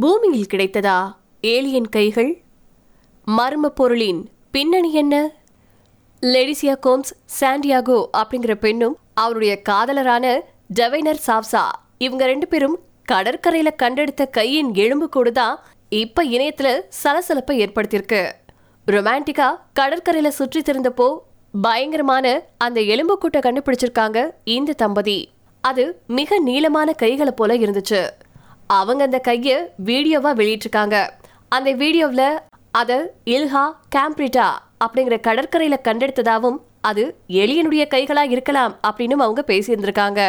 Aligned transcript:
பூமியில் 0.00 0.50
கிடைத்ததா? 0.50 1.16
ஏலியன் 1.40 1.88
கைகள்? 1.88 2.42
மர்ம 3.26 3.66
பொருளின் 3.74 4.28
பின்னணி 4.50 4.92
என்ன? 4.92 5.32
லெடிசியா 6.20 6.74
கோம்ஸ் 6.86 7.12
சாண்டியாகோ 7.40 8.06
அப்படிங்கிற 8.18 8.54
பெண்ணும் 8.54 8.96
அவருடைய 9.14 9.62
காதலரான 9.68 10.40
டவைனர் 10.80 11.20
சாவ்சா. 11.26 11.62
இவங்க 11.98 12.26
ரெண்டு 12.26 12.48
பேரும் 12.48 12.78
கடற்கரையில 13.12 13.66
கண்டெடுத்த 13.76 14.26
கையின் 14.26 14.74
எலும்பு 14.74 15.08
கூடு 15.08 15.32
தான் 15.32 15.60
இப்ப 15.88 16.24
இணையத்துல 16.24 16.80
சலசலப்பை 17.02 17.56
ஏற்படுத்தியிருக்கு. 17.64 18.32
ரொமான்டிக்கா 18.86 19.48
கடற்கரையில 19.80 20.28
சுற்றி 20.28 20.60
திறந்தப்போ 20.60 21.18
பயங்கரமான 21.60 22.42
அந்த 22.56 22.80
எலும்பு 22.80 23.18
கூட்டை 23.20 23.40
கண்டுபிடிச்சிருக்காங்க 23.40 24.30
இந்த 24.44 24.72
தம்பதி. 24.72 25.28
அது 25.60 26.00
மிக 26.06 26.38
நீளமான 26.38 26.92
கைகளை 26.92 27.32
போல 27.36 27.54
இருந்துச்சு. 27.56 28.02
அவங்க 28.70 29.02
அந்த 29.04 29.18
கையை 29.18 29.56
வீடியோவா 29.88 30.30
வெளியிட்டிருக்காங்க. 30.40 30.96
அந்த 31.48 31.72
வீடியோவில் 31.82 32.40
அத 32.70 32.92
இல்ஹா 33.34 33.64
கேம்ப்ரிட்டா 33.96 34.46
அப்படிங்கிற 34.84 35.16
கடற்கரையில 35.26 35.76
கண்டெடுத்ததாகவும் 35.86 36.58
அது 36.80 37.02
எலியனுடைய 37.42 37.84
கைகளா 37.94 38.22
இருக்கலாம் 38.30 38.72
அப்படின்னு 38.88 39.16
அவங்க 39.26 39.44
பேசியிருந்திருக்காங்க. 39.50 40.20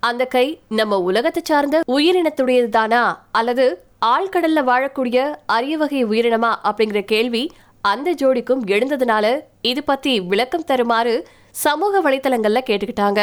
அந்த 0.00 0.24
கை 0.24 0.46
நம்ம 0.78 0.98
உலகத்தை 1.00 1.42
சார்ந்த 1.44 1.82
உயிரினத்துடையது 1.96 2.68
தானா 2.68 3.02
அல்லது 3.32 3.66
ஆழ்கடல்ல 4.14 4.60
வாழக்கூடிய 4.70 5.18
அரிய 5.46 5.76
வகை 5.76 6.02
உயிரினமா? 6.04 6.52
அப்படிங்கிற 6.68 7.00
கேள்வி 7.12 7.50
அந்த 7.80 8.10
ஜோடிக்கும் 8.12 8.62
எழுந்ததுனால 8.74 9.26
இது 9.70 9.82
பத்தி 9.84 10.20
விளக்கம் 10.20 10.64
தருமாறு 10.64 11.14
சமூக 11.50 12.00
வலைத்தளங்கள்ல 12.06 12.62
கேட்டுக்கிட்டாங்க. 12.68 13.20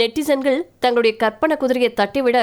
நெட்டிசன்கள் 0.00 0.60
தங்களுடைய 0.78 1.16
கற்பனை 1.16 1.56
குதிரையை 1.56 1.90
தட்டிவிட 2.00 2.38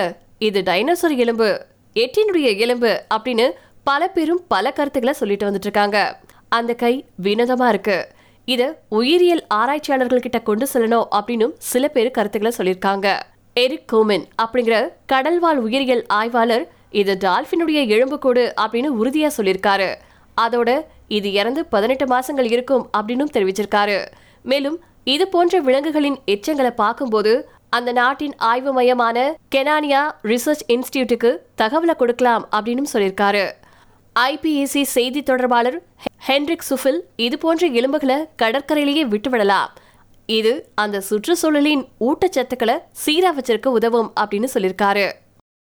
இது 0.48 0.62
டைனோசர் 0.62 1.16
எலும்பு 1.24 1.50
எட்டினுடைய 1.96 2.48
எலும்பு 2.64 2.92
அப்படின்னு 3.14 3.46
பல 3.84 4.08
பேரும் 4.16 4.42
பல 4.48 4.72
கருத்துக்களை 4.72 5.18
சொல்லிட்டு 5.20 5.48
வந்துட்டு 5.50 5.68
இருக்காங்க 5.68 5.98
அந்த 6.50 6.72
கை 6.74 6.94
வினோதமா 7.24 7.68
இருக்கு. 7.68 7.98
இத 8.46 8.62
உயிரியல் 8.90 9.44
ஆராய்ச்சியாளர்கள் 9.48 10.24
கிட்ட 10.26 10.40
கொண்டு 10.40 10.66
செல்லணும் 10.74 11.08
அப்படின்னு 11.20 11.48
சில 11.72 11.88
பேர் 11.88 12.16
கருத்துக்களை 12.18 12.56
சொல்லியிருக்காங்க. 12.58 13.08
எரிக் 13.54 13.88
கோமென் 13.88 14.26
அப்படிங்கிற 14.44 14.76
கடல்வாழ் 15.14 15.62
உயிரியல் 15.66 16.04
ஆய்வாளர் 16.08 16.66
இது 17.02 17.14
டால்பினுடைய 17.24 17.80
எலும்புக்கூடு 17.96 18.44
அப்படின்னு 18.64 18.90
உறுதியா 19.02 19.30
சொல்லியிருக்காரு. 19.38 19.90
அதோட 20.42 20.70
இது 21.08 21.32
இறந்து 21.32 21.62
பதினெட்டு 21.66 22.06
மாசங்கள் 22.06 22.52
இருக்கும் 22.56 22.90
அப்படின்னு 22.98 23.26
தெரிவிச்சிருக்காரு. 23.36 23.98
மேலும் 24.44 24.78
இது 25.04 25.28
போன்ற 25.28 25.60
விலங்குகளின் 25.60 26.18
எச்சங்களை 26.28 26.72
பார்க்கும்போது 26.84 27.32
அந்த 27.78 27.92
நாட்டின் 27.92 28.34
ஆய்வு 28.38 28.72
மையமான 28.74 29.18
கெனானியா 29.56 30.02
ரிசர்ச் 30.32 30.64
இன்ஸ்டியூட்டுக்கு 30.68 31.30
தகவலை 31.62 31.96
கொடுக்கலாம் 31.96 32.44
அப்படின்னு 32.56 32.86
சொல்லியிருக்காரு. 32.94 33.46
ஐபிஎஸ்சி 34.16 34.82
செய்தி 34.96 35.22
தொடர்பாளர் 35.24 35.78
ஹென்ரிக் 36.28 36.66
சுஃபில் 36.70 37.00
இது 37.16 37.38
போன்ற 37.38 37.68
எலும்புகளை 37.68 38.18
கடற்கரையிலேயே 38.42 39.06
விட்டுவிடலாம். 39.14 39.72
இது 40.26 40.54
அந்த 40.76 41.02
சுற்றுச்சூழலின் 41.10 41.84
ஊட்டச்சத்துக்களை 42.10 42.78
சீரா 43.06 43.32
வச்சிருக்க 43.40 43.68
உதவும் 43.80 44.14
அப்படின்னு 44.22 44.50
சொல்லியிருக்காரு. 44.54 45.08